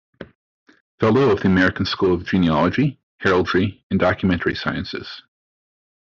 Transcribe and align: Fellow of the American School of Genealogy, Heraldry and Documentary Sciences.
Fellow 0.99 1.29
of 1.29 1.41
the 1.41 1.47
American 1.47 1.85
School 1.85 2.11
of 2.11 2.25
Genealogy, 2.25 2.99
Heraldry 3.19 3.85
and 3.91 3.99
Documentary 3.99 4.55
Sciences. 4.55 5.21